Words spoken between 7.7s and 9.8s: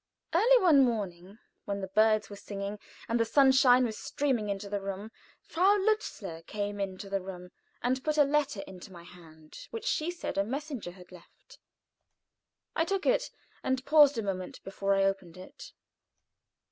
and put a letter into my hand,